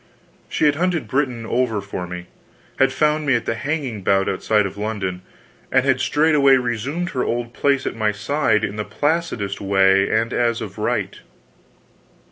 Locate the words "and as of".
10.09-10.79